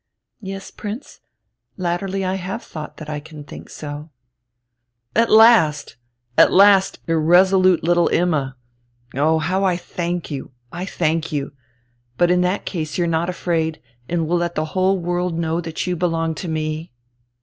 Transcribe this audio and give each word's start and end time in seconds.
"Yes, 0.41 0.71
Prince; 0.71 1.19
latterly 1.77 2.25
I 2.25 2.33
have 2.33 2.63
thought 2.63 2.97
that 2.97 3.07
I 3.07 3.19
can 3.19 3.43
think 3.43 3.69
so." 3.69 4.09
"At 5.15 5.29
last, 5.29 5.95
at 6.39 6.51
last, 6.51 6.97
irresolute 7.07 7.83
little 7.83 8.07
Imma! 8.07 8.57
Oh, 9.15 9.37
how 9.37 9.63
I 9.63 9.77
thank 9.77 10.31
you, 10.31 10.53
I 10.71 10.87
thank 10.87 11.31
you! 11.31 11.53
But 12.17 12.31
in 12.31 12.41
that 12.41 12.65
case 12.65 12.97
you're 12.97 13.05
not 13.05 13.29
afraid, 13.29 13.79
and 14.09 14.27
will 14.27 14.37
let 14.37 14.55
the 14.55 14.65
whole 14.73 14.97
world 14.97 15.37
know 15.37 15.61
that 15.61 15.85
you 15.85 15.95
belong 15.95 16.33
to 16.33 16.47
me?" 16.47 16.91